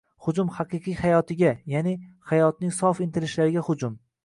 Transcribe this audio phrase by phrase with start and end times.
[0.27, 1.95] hujum “haqiqiy hayotiga”, ya’ni
[2.33, 4.03] hayotning sof intilishlariga hujum